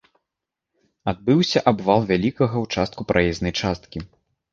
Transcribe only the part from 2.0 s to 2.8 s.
вялікага